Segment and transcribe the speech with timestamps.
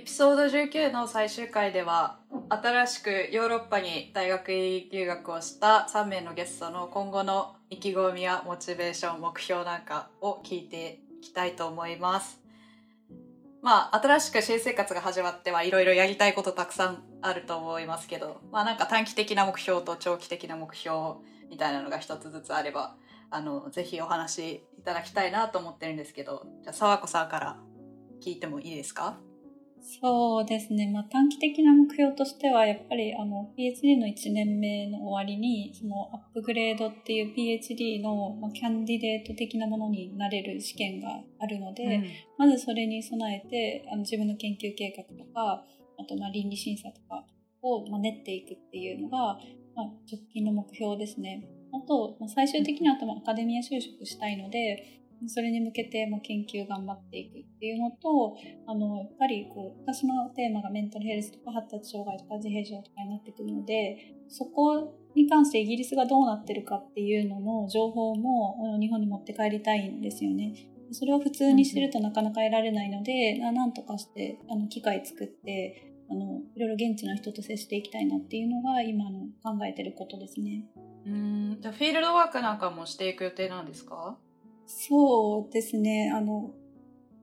[0.00, 12.40] エピソード19の最終回では、新しくヨーロッパに大学留学をした3名のゲストの今後の意気込みやモチベーション、目標なんかを聞いていきたいと思います。
[13.60, 20.96] まあ、新しく新生活が始まってはいろいろやりたいことたくさんあると思いますけど、まあなんか短期的な目標と長期的な目標
[21.50, 22.96] みたいなのが一つずつあれば、
[23.30, 27.58] あの、ぜひお話いただきたいなと思ってるんですけど、じゃあ、沢子さんから
[28.24, 29.18] 聞いてもいいですか？
[29.82, 30.90] そうですね。
[30.92, 42.04] まあ、短期的な目標としては、やっぱりあの PhD の1年目の終わりに、そのアップグレードっていう PhD の、まあ、キャンディデート的なものになれる試験があるので、うん、
[42.38, 45.64] まずそれに備えて、あの自分の研究計画とか、
[45.98, 47.24] あとまあ倫理審査とか
[47.62, 49.38] を、まあ、練っていくっていうのが、
[49.74, 51.48] まあ、直近の目標ですね。
[51.72, 70.54] あと、まあ、最終的にはアカデミア就職したいので、それに向けても研究頑張っていくっていうのと、あの、やっぱりこう、私のテーマがメンタルヘルスとか発達障害とか自閉症とかになってくるので、そこに関してイギリスがどうなってるかっていうのの情報も日本に持って帰りたいんですよね。
[70.92, 80.64] それを普通にしてるとなかなか得られないので、うん、なんとかしてあの機械作ってあのいろいろ現地の人と接していきたいなっていうのが今の考えてることですね。
[81.04, 84.18] うんじゃあフィールドワークなんかもしていく予定なんですか？
[84.66, 86.12] そうですね。
[86.14, 86.52] あの、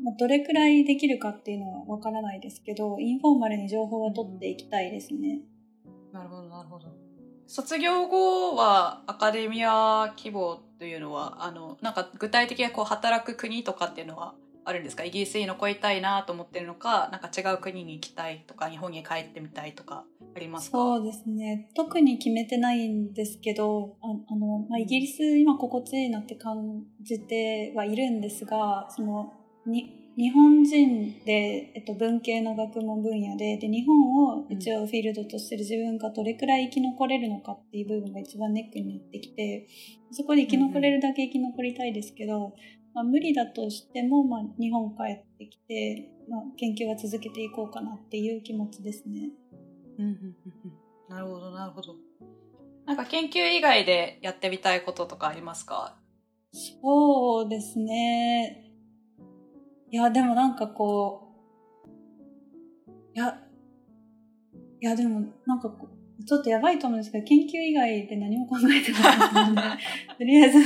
[0.01, 5.41] まあ、どれくらいできるかっていうのはわからないですけど、インフォーマルに情報を取っていきたいですね。
[6.11, 6.87] なるほど、なるほど。
[7.47, 15.05] 卒業後はアカデミア希望というのは、あの、なんか具体的にこう働く国とかっていうのはあるんですか？
[15.05, 20.03] イギリスに残りたいなと思ってるのか、なんか違う国に行きたいとか、日本に帰ってみたいとか
[20.35, 20.77] ありますか？
[20.77, 21.69] そうですね。
[21.73, 29.33] 特に決めてないんですけど、ああの、まあ、イギリス今心地いいなって感じてはいるんですが、その、
[29.67, 39.67] に、日本人で、えっと、文系の学問分野で、で、日本を一応フィールドとしてる自分がどれくらい生き残れるのかっていう部分が一番ネックになってきて、
[40.11, 42.55] そこで生き残れるだけ生き残りたいですけど、
[42.95, 49.29] まあ、無理だとしても、まあ、日本帰ってきて、まあ、研究は続けていこうかなっていう気持ちですね。
[49.99, 51.95] うんうんうん、なるほどなるほど。
[52.87, 55.99] なんか研究以外でやってみたいこととかありますか？
[56.81, 58.66] そうですね。
[59.89, 61.33] いや、でもなんかこ
[61.85, 63.39] う、いや、
[64.79, 69.61] いやでもなんかこう、ちょっとやばいと思うんですけど、研究以外で何も考えてないので、
[70.17, 70.59] とりあえず、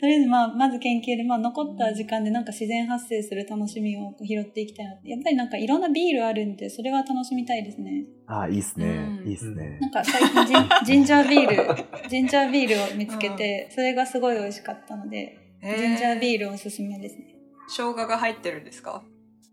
[0.00, 5.10] とりあえずまあ、まず研究で、まあ残った時間でなんか自然発生する楽しみを拾っていきたいなって。
[5.10, 8.04] やっぱりなんかいろんなビールあるんで、それは楽しみたいですね。
[8.26, 9.20] ああ、いいっすね。
[9.24, 9.78] いいっすね。
[9.80, 17.33] なんか最近ジン ジンジャービール、ジンジャービールを見つけて、それがすごい美味しかったので、ジンジャービールおすすめですね。
[17.68, 19.02] 生姜が入ってるんですか？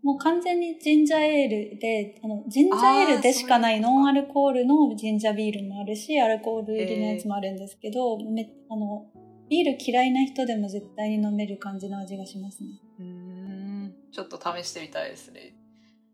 [0.02, 9.06] もう完全にジンジャーエールで、あの、ジンジャーエールでしかないノンアルコールのジンジャービールもあるし、アルコール入りのやつもあるんですけど、めあの、
[9.48, 12.70] ビール嫌いな人でも絶対に飲める感じの味がしますね。
[12.98, 13.94] うん。
[14.10, 15.54] ちょっと試してみたいですね。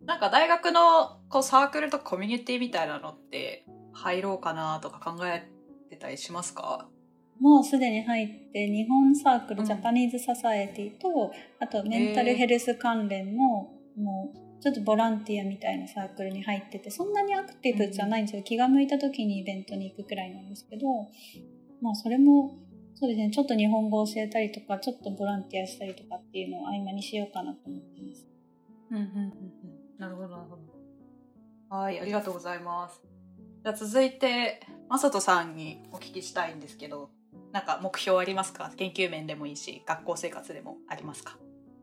[0.04, 5.48] なんか大学のこうサークルとコミュニティみたいなのって入ろうかなとか考え
[5.88, 6.88] てたりしますか？
[7.40, 20.86] もうすでに入って日本サークル、ジャパニーズササエティとあとメンタルヘルス関連のもうちょっとボランティアみたいなサークルに入っててそんなにアクティブじゃないんですよ、うん、気が向いた時にイベントに行くくらいなんですけど
[21.80, 22.58] まあそれも
[22.94, 28.26] そうですねちょっと日本語を教えたりとかちょっとボランティアしたりとかっていうのを合間にしようかなと思ってます。
[28.90, 29.16] うんうんうんう
[29.96, 30.62] ん、なるほどなるほど。
[31.70, 33.00] はいありがとうございます。
[33.62, 37.10] じゃあ続いてまさとさんにお聞きしたいんですけど
[37.58, 38.70] なんか目標ありますか？
[38.76, 41.38] 研究面でもいいし学校生活でもありますか？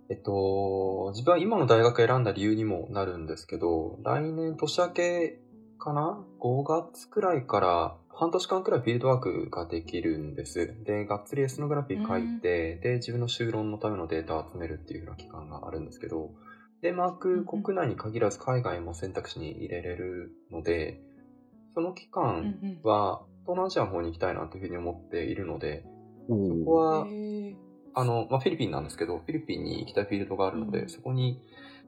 [0.09, 5.40] えっと、自分は今の大学選んだ理由にもなるんですけど、来年年明け
[5.78, 10.82] かな ?5 月くらいから半年間くらいフィールドワークができるんです。
[10.85, 16.29] で、がっつりエスノグラフィー書いて、で、自分の修論のためのデータを集めるっていうふうな期間があるんですけど、
[16.82, 21.02] で、マーク国内に限らず海外も選択肢に入れれるので、
[21.73, 25.86] その期間は東南アジアの方に行きたいなというふうに思っているので、
[26.28, 26.34] そ
[26.66, 27.08] こは
[27.96, 31.40] あの、まあ、フィリピンなんですけど、フィリピンに行きたいフィールドがあるので、うん、そこに、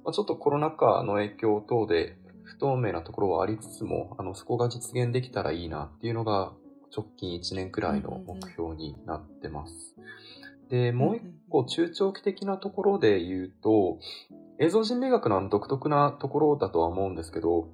[0.05, 6.53] まあ、ちょっとコロナ禍の影響等で不透明なところはありつつも、あの、そこが実現できたらいいなっていうのが、
[6.95, 9.95] 直近1年くらいの目標になってます。
[10.69, 13.99] で、もう一個中長期的なところで言うと、
[14.59, 17.67] 映像人類学の独特なところだとは思うんですけど、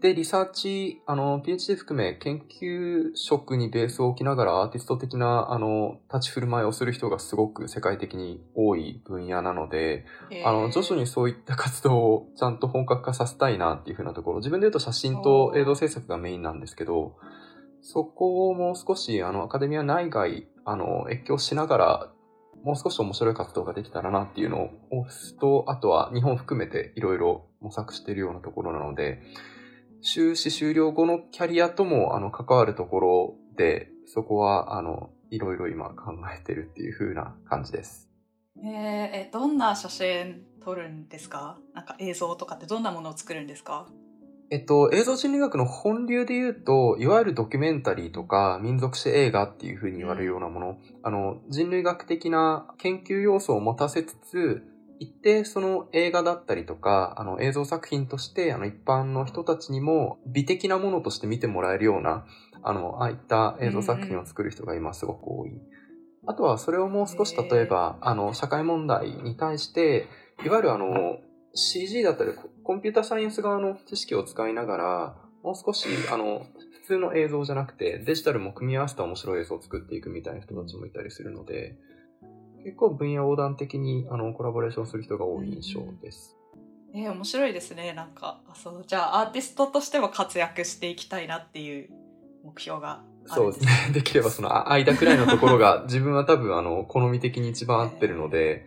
[0.00, 10.04] で、リサーチ、あの、PhD 含め研究職にベースを置きながらアーティスト的な、あの、立ち振る舞いをする人がすごく世界的に多い分野なので、
[10.44, 17.16] あの、徐々にそういった活動をちゃんと本格化させたいなっていうふうなところ、自分で言うと写真と映像制作がメインなんですけど、
[17.80, 22.12] そこをもう少し、あの、アカデミア内外、あの、越境しながら、
[22.64, 24.70] もう少し面白い活動ができたらなっていうのを、
[25.38, 29.22] と、あとは日本含めていろいろ模索しているようなところなので、
[30.06, 38.08] 修士終了後のキャリアとも、あの、関わるところで、そこは、あの、いろいろ今考えてるっていう風な感じです。
[38.56, 41.58] えー、え、どんな写真撮るんですか？
[41.74, 43.88] なんか映像とかってどんなものを作るんですか？
[44.48, 54.62] えっと、映像心理学の本流で言うと、いわゆるドキュメンタリーとか民族史映画っていう風に言われるようなもの、あの、人類学的な研究要素を持たせつつ、
[54.98, 62.24] 一定その映画だったりとか、あの映像作品として、あの一般の人たちにも美的なものとして見てもらえるような、
[62.62, 65.52] あの、ああいった映像作品を作る人が今すごく多い。
[66.26, 70.08] あとはそれをもう少し例えば、あの、社会問題に対して、
[70.44, 71.18] いわゆるあの、
[71.54, 72.32] CG だったり、
[72.62, 76.46] コンピュータサイエンス側の知識を使いながら、もう少し、あの、
[76.82, 81.76] 普通の映像じゃなくて、デジタルも組み合わせた面白い映像を作っていくみたいな人たちもいたりするので、
[82.66, 86.36] 結構分野横断的にあのコラボレーションする人が多い印象です。
[86.92, 87.92] えー、面白いですね。
[87.92, 91.90] なんか、そう、じゃあアーティストとしても活躍していきたいなっていう
[92.44, 93.70] 目標がそうんですね。
[93.94, 98.66] できればそのあ間くらいのところが自分は多分あの好み的に一番合ってるので、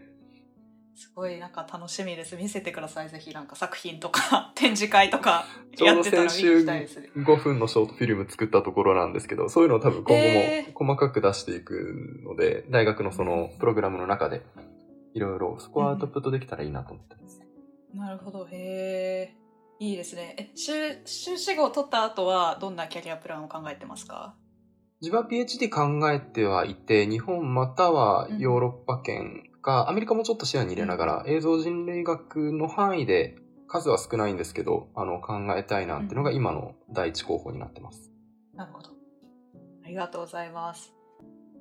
[0.99, 2.35] すごいなんか楽しみです。
[2.35, 3.09] 見せてください。
[3.09, 5.45] ぜひなんか作品とか 展示会とか
[5.79, 7.09] やってたら見に行きたいですね。
[7.15, 14.41] 5分のショートフィルム作ったところなんですけど、そういうのを多分今え後も細かく出していくので、大学のそのプログラムの中で
[15.13, 17.41] いろいろそこはアウトプットできたらいいなと思ってます。
[17.93, 18.45] なるほど。
[18.45, 19.35] へえ。
[19.79, 20.35] いいですね。
[20.37, 24.35] え、修修士号を取った後はどんなキャリアプランを考えてますか？
[25.01, 38.11] 自分は PhD 考えてはいて、日本またはヨーロッパ圏か、アメリカもちょっと視野に入れながら、映像人類学の範囲で数は少ないんですけど、あの、考えたいなっていうのが今の第一候補になってます。
[38.55, 38.89] なるほど。
[39.85, 40.93] ありがとうございます。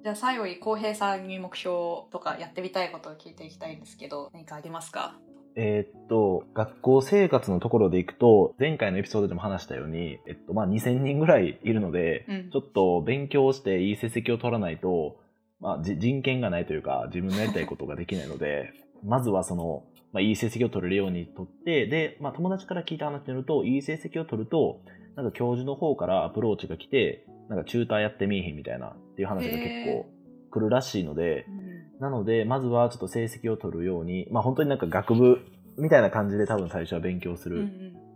[0.03, 1.75] じゃあ最後に浩平さんに目標
[2.13, 5.19] とかやってみたいことを聞いていきたいんですけど、何かありますか？
[5.57, 15.17] えーっと、学校生活のところでいくと、前回のエピソードでも話したように、えっと、まあ、2000人ぐらいいるので、うんちょっと勉強していい成績を取らないと、
[15.61, 18.73] まあ、じ人権がないというか、自分のやりたいことができないので、
[19.05, 24.81] まずはその、まあ、いい成績を取れるように取って、で、まあ、友達から聞いた話によると、いい成績を取ると、
[25.17, 30.07] なんか教授の方からアプローチが来て、なんかチューターやってみいひんみたいなっていう話が結構
[30.51, 31.47] 来るらしいので、
[31.99, 35.41] なので、まずはちょっと成績を取るように、まあ本当になんか学部
[35.77, 37.69] みたいな感じで多分最初は勉強する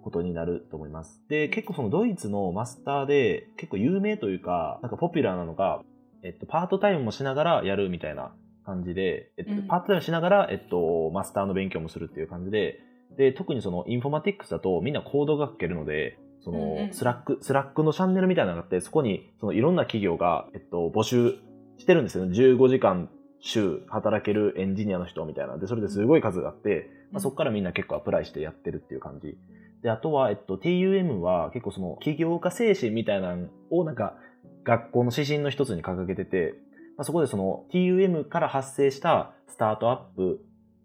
[0.03, 1.21] ことになると思います。
[1.29, 5.83] で、結構そのドイツのマスターで結構有名というか、なんかポピュラーなのが、
[6.23, 8.33] えっと、パートタイムもしながらやるみたいな
[8.65, 12.81] 感じで、えっとうんパートタイムしながら、えっと、マスターの勉強もするっていう感じで、
[13.17, 21.39] で、特にその Informatics だとみんなコードが書けるので、そのスラック、スラックのチャンネルみたいなのがあって、そこにそのいろんな企業が、えっと、募集
[21.79, 22.37] してるんですよね。
[22.37, 23.11] 15時間
[23.41, 25.59] 週働けるエンジニアの人みたいな。
[25.59, 29.37] で、それですごい数があって、まあ、そこからみんな結構 apply してやってるっていう感じ。
[29.83, 34.17] で、あとは、えっと、TUM は結構その起業家精神みたいなのをなんか
[34.65, 36.55] 学校の指針の一つに掲げてて、
[36.97, 40.41] まあ、そこでその TUM から発生したスタートアップ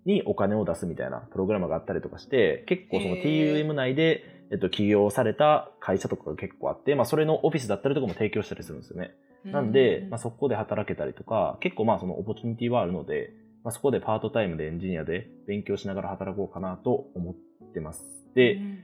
[0.06, 9.12] にお金を出すみたいなプログラムがあったりとかして、結構その TUM 内で、えっと、起業された会社とかが結構あって、まあ、それのオフィスだったりとかも提供したりするんですよね。
[9.44, 17.36] なんで、まあ、そこで働けたりとか、結構まあそのオポチュニティはあるので、まあ、そこでパートタイムでエンジニアで勉強しながら働こうかなと思っ
[17.74, 18.04] てます。
[18.34, 18.80] で、うん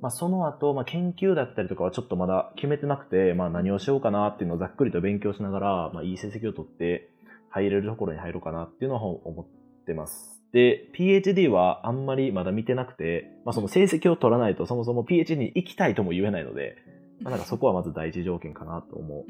[0.00, 7.10] まあ、その後、まあ、研究だったりとかはちょっとまだ決めてなくて、まあ、何をしようかなっていうのをざっくりと勉強しながら、まあ、いい成績を取って
[7.50, 10.40] 入れるところに入ろうかなっていうのは思ってます。
[10.52, 16.76] で、PhD はあんまりまだ見てなくて、まあ、その成績を取らないとそもそも PhD に行きたいとも言えないので、
[17.20, 19.26] まあ、なんかそこはまず第一条件かなと思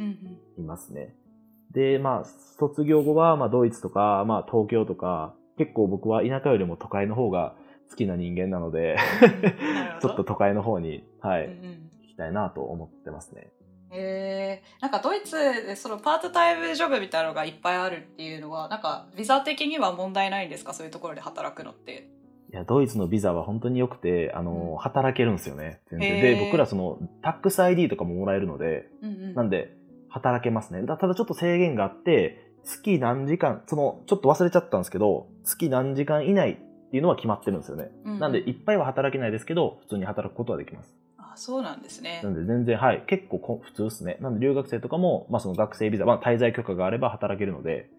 [0.59, 1.15] いますね。
[1.73, 2.25] で、まあ、
[2.59, 7.57] 卒業後は、まあ、ドイツとか、まあ、東京とか、結構僕は田舎よりも都会の方が
[7.90, 8.97] 好きな人間なので、
[10.00, 13.49] ちどょっと都会の方に、はい、うんうん行きたいなと思ってますね。
[13.90, 20.75] へえなんかドイツでそのパートタイムジョブみたいなのがいっぱいあるっていうのはなんかビザ的には問題ないんですか？
[20.75, 22.11] そういうところで働くのって
[22.50, 25.80] いや、ドイツのビザは本当に良くて、あの、うん働けるんですよね。
[25.90, 26.16] 全然。
[26.16, 29.76] へーで、僕らその、タックス ID とかももらえるので、うんうんなんで、
[30.09, 30.80] 働けますね。
[30.87, 37.90] だただちょっと制限があって、月何時間、その、ちょっと忘れちゃったんですけど、月何時間以内っていうのは決まってるんですよね。
[38.04, 40.95] うんうんなんで、いっぱいは働けないですけど、普通に働くことはできます。
[41.18, 42.30] あそうなんですねな。
[42.30, 44.16] ので全然、はい、結構こ普通ですね。
[44.21, 47.90] なんで留学生とかも、まあその学生ビザ、まあ滞在許可があれば働けるので、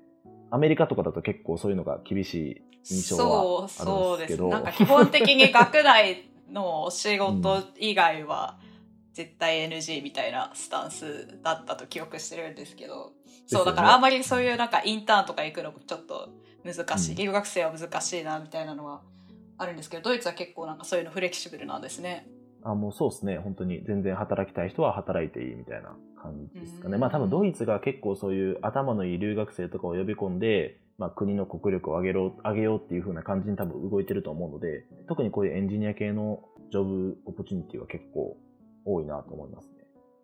[0.52, 4.42] アメリカとかだと結構そういうのが厳しい印象はそうそうですす。
[4.42, 4.50] あるんでけど。
[4.50, 8.58] なんか基本的に学内のお仕事以外は
[9.14, 13.14] 絶対 NG みたいなスタンスだったと記憶してるんですけど、
[13.46, 16.30] そう、だからあんまりそういうなんかインターンとか行くのちょっと
[16.64, 19.02] 難しい、うん留学生は難しいなみたいなのは
[19.58, 22.28] あるんですけど、ドイツは結構なんかそういうのフレキシブルなんですね。
[22.64, 23.38] あ、もうそうですね。
[23.38, 26.96] 本当に全然働きたい人は働いていいみたいな感じですかね。
[26.96, 38.38] うんまあ多分ドイツが結構そういう頭のいい留学生とかを呼び込んで、まあ国の国力を上げろ、上げようっていう風な感じに多分動いてると思うので、特にこういうエンジニア系のジョブオポチュニティは結構
[38.86, 39.74] 多いなと思いますね。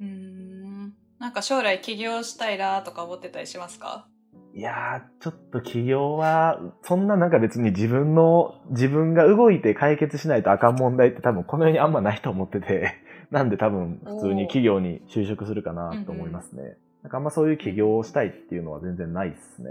[0.02, 0.94] うーん。
[1.20, 4.08] なんか将来起業したいなとか思ってたりしますか？
[4.56, 12.94] いやー、ちょっと起業は、そんななんか別に自分の、自分が動いて解決しないとあかん問題って多分この世にあんまないと思ってて、
[13.32, 16.78] なんで多分普通に企業に就職するかなと思いますね。
[17.04, 19.70] なんかあんまそういう起業をしたいっていうのは全然ないですね。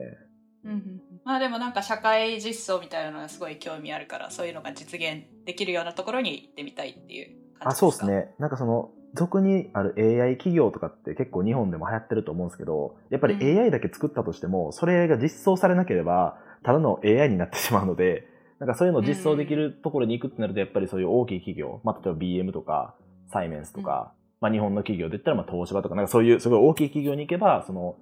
[0.64, 7.68] うんまあでもなんか社会実装みたいなのがすごい興味あるからそういうのが実現できるようなところに行ってみたいっていう感じですか？
[7.70, 8.34] あ、そうですね。
[8.38, 18.28] なんかその、俗にある AI 企業とかって結構日本でも流行ってると思うんですけど、やっぱりうん AI だけ作ったとしても、それが実装されなければ、ただの AI になってしまうので、
[18.58, 22.94] なんかそういうのを実装できるところに行くってなると、やっぱりそういう大きい企業、まあ例えば BM とか、
[23.30, 27.96] サイメンスとか、まあ日本の企業で言ったらまあ東芝とか、なんかそういうすごい大きい企業に行けば、その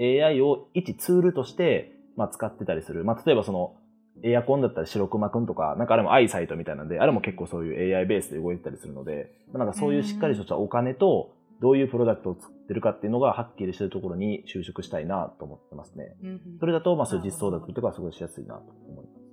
[0.00, 3.04] AI を一ツールとして、まあ使ってたりする。
[3.04, 3.76] まあ例えばその、
[4.22, 16.16] エアコンだったら白熊くんとか、なんかあれもアイサイトみたいなんで、あれも結構そういう AI ベースで動いてたりするので、なんかそういうしっかりとしたお金と、どういうプロダクトを作ってるかっていうのがはっきりしてるところに就職したいなと思ってますね。
[16.22, 19.26] うんうんそれだと、まあそういう実装だったりとかはすごいしやすいなと思います。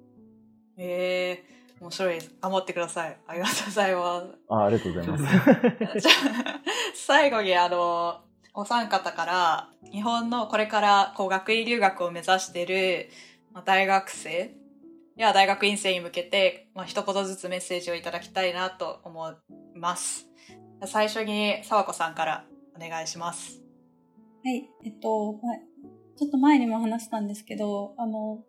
[0.77, 1.43] へえ
[1.81, 5.99] 面白いです頑張ってくださいありがとうございますあありがとうございます。
[5.99, 6.61] じゃあ
[6.93, 8.21] 最後にあの
[8.53, 13.09] お三方から日本のこれからこう学位留学を目指している
[13.51, 14.62] まあ大学生
[15.17, 19.31] では大学院生に向けて、まあ、一言ずつメッセージをいただきたいなと思
[19.75, 20.27] います。
[20.85, 23.61] 最初に沢子さんからお願いします。
[24.43, 25.73] はい、えっと、まあ
[26.17, 28.43] ちょっと前にも話したんですけど、あの、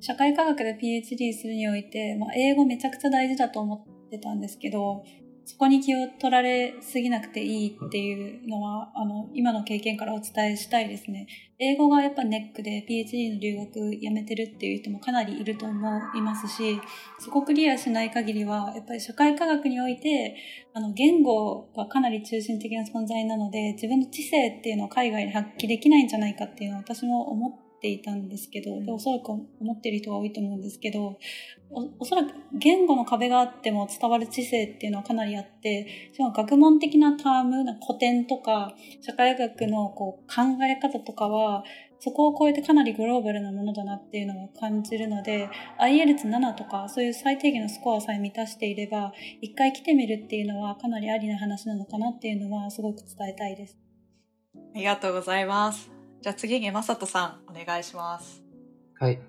[0.00, 5.02] 社会科学で PhD するにおいて、まあ、英語めちゃくちゃ大事だと思ってたんですけど、
[5.48, 11.26] そこに気を取られすぎなくていいっていうのは、あの、今の経験からお伝えしたいですね。
[11.58, 16.78] 英語がやっぱネックで PhD の留学やめてるっていう人もかなりいると思いますし、
[17.18, 20.36] そこクリアしない限りは、やっぱり社会科学において、
[20.74, 31.18] あの、言語がかなり中心的な存在なので、自分の知性っていうのを海外で発揮できないんじゃないかっていうのは私も思っていたんですけど、でおそらく思っている人が多いと思うんですけど、
[31.70, 41.62] おおそらく言語の壁があっても伝わる知性っていうのはかなりあって、しかも学問的なターム、な古典とか、社会学のこう考え方とかは、
[42.00, 45.48] そこを超えてかなりグローバルなものだなっていうのを感じるので、
[45.80, 53.76] IELTS7 とかそういう最低限のスコアさえ満たしていれば、一回来てみるっていうのはかなりありな話なのかなっていうのはすごく伝えたいです。
[54.74, 55.97] ありがとうございます。
[56.20, 58.42] じゃあ次にまさとさんお願いします。
[58.98, 59.20] はい。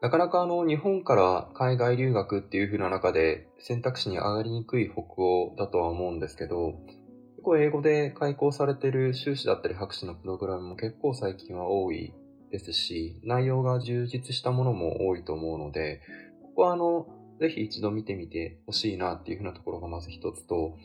[0.00, 6.74] なかなかあの、日本から海外留学っていう風な中で選択肢に上がりにくい北欧だとは思うんですけど、
[7.34, 12.14] 結構英語で開講されてる修士だったり博士のプログラムも結構最近は多い
[12.52, 16.02] ですし、内容が充実したものも多いと思うので、
[16.42, 17.08] ここはあの、
[17.40, 20.76] ぜひ一度見てみてほしいなっていう風なところがまず一つと、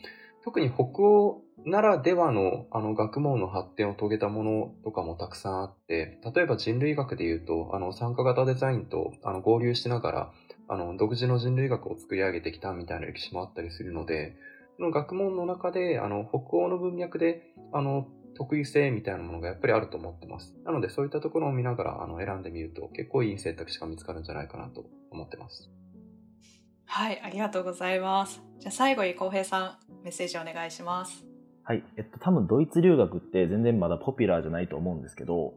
[0.44, 10.32] 特に北欧ならではのあの学問の発展を遂げたものとかもたくさんあって、例えば人類学で言うと、あの参加型デザインとあの合流しながら、
[10.68, 14.36] あの独自の人類学を作り上げてきたみたいな歴史もあったりするので、
[14.76, 20.54] その学問の中で、あの北欧の文脈で、あの得意性みたいなものがやっぱりあると思ってます。
[20.64, 25.70] なのでそういったところを見ながらあの選んでみると結構いい選択肢が見つかるんじゃないかなと思ってます。
[26.96, 28.40] はい、ありがとうございます。
[28.60, 29.60] じゃあ最後に浩平さ
[29.90, 31.24] んメッセージお願いします。
[31.64, 31.82] はい。
[31.96, 35.54] えっと、多分ドイツ留学って全然まだポピュラーじゃないと思うんですけど、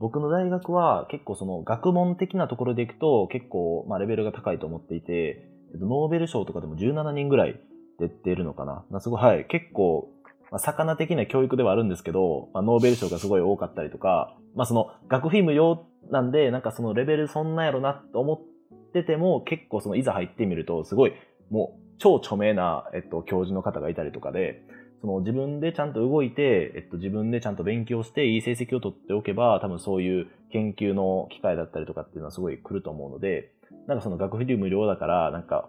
[0.00, 7.60] 僕の大学は結構その学問的なところでいくと結構まあレベルが高いと思っていて、えっと、ノーベル賞とかでも17人ぐらい
[8.00, 8.84] 出ているのかな。
[8.90, 9.46] まあ、すごい、はい。
[9.46, 10.08] 結構、
[10.50, 18.53] まあ、魚的な教育ではあるんですけど、まあ、ノーベル賞がすごい多かったりとか、まあその学費無料なんで、なんかそのレベルそんなやろなと思って
[19.00, 21.12] ってても、結構そのいざ入ってみると、すごい
[21.50, 24.62] もう超著名な、えっと、教授の方がいたりとかで、
[25.00, 33.50] その自分でちゃんと動いて、えっと、自分でちゃんと勉強していい成績を取っておけば、多分そういう研究の機会だったりとかっていうのはすごい来ると思うので、
[33.88, 35.68] なんかその学費無料だから、なんか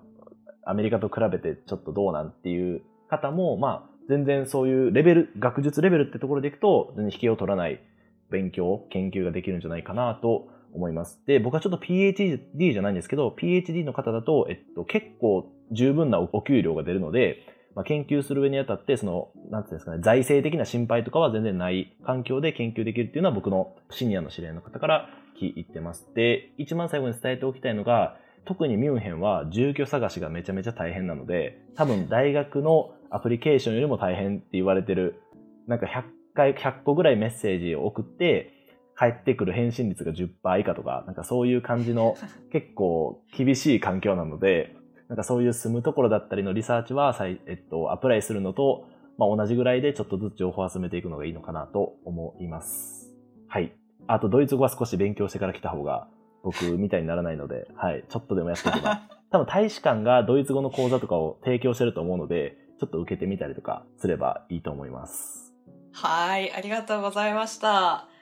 [0.63, 7.81] アメリカと比べてちょっとどうなんっていう方も、まあ全然そういうレベル、学術レベルってところでいくと、全然引けを取らない
[8.29, 11.21] 勉強、研究ができるんじゃないかなと思います。
[11.25, 17.37] で、僕はちょっと PhD じゃないんですけど、PhD の方だと、えっと、結構十分なお給料が出るので、
[17.75, 26.07] まあ、研究する上にあたって、その、なんていうんですかね、財政的な心配とかは全然ない環境で研究できるっていうのは僕のシニアの知り合いの方から聞いてます。
[26.15, 35.21] で、一番最後に伝えておきたいのが、特にミュンヘンは住居探しがめちゃめちゃ大変なので、多分大学のアプリケーションよりも大変って言われてる、
[35.67, 36.03] なんか100
[36.33, 38.53] 回、100個ぐらいメッセージを送って、
[38.95, 42.15] 返ってくる返信率が10%以下とか、なんかそういう感じの
[42.51, 44.75] 結構厳しい環境なので、
[45.09, 48.87] なんかそういう住むところだったりのリサーチはえっと、アプライするのと、
[49.17, 53.13] まあ、同じぐらいでちょっとずつ情報を集めていくのがいいのかなと思います。
[53.47, 53.71] はい。
[54.07, 56.07] あと、ドイツ語は少し勉強してから来た方が
[56.43, 58.03] 僕みたいにならないので、はい。
[58.09, 59.01] ちょっとでもやっておけば。
[59.31, 65.53] 多分大使館がドイツ語の講座とかを提供してると思うので、ちょっと受けてみたりとかすればいいと思います。
[65.93, 68.14] はい、ありがとうございました。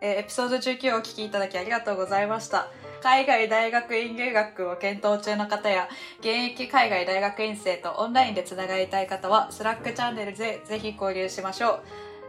[0.00, 2.68] えーエピソード19をお聞きいただきありがとうございました。
[3.02, 5.88] 海外大学院留学を検討中の方や、
[6.20, 11.82] 現役海外大学院生とオンラインでつながりたい方は、スラックチャンネルでぜひ交流しましょう。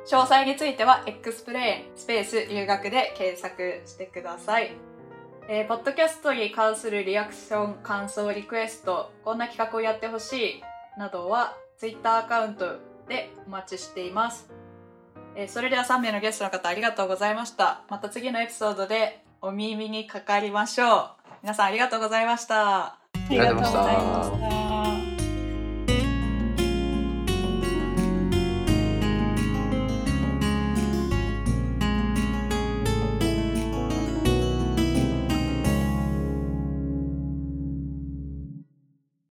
[0.08, 4.72] 詳細については、エクスプレインスペース留学で検索してください。
[5.50, 10.64] えーポッドキャストに関するリアクション、感想、リクエスト、こんな企画をやってほしい
[10.98, 14.61] などは、Twitter アカウントでお待ちしています。
[15.36, 17.82] えーそれでは3名のゲストの方ありがとうございました。
[17.90, 21.10] また次のエピソードでお耳にかかりましょう。
[21.44, 22.80] 皆さんありがとうございました。
[22.86, 24.51] ありがとうございました。